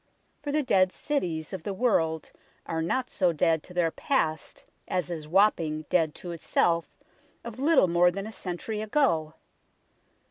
For 0.41 0.51
the 0.51 0.63
dead 0.63 0.91
cities 0.91 1.53
of 1.53 1.61
the 1.61 1.75
world 1.75 2.31
are 2.65 2.81
not 2.81 3.11
so 3.11 3.31
dead 3.31 3.61
to 3.61 3.73
their 3.75 3.91
past 3.91 4.63
as 4.87 5.11
is 5.11 5.27
Wapping 5.27 5.85
dead 5.91 6.15
to 6.15 6.31
itself 6.31 6.97
of 7.43 7.59
little 7.59 7.87
more 7.87 8.09
than 8.09 8.25
a 8.25 8.31
century 8.31 8.81
ago. 8.81 9.35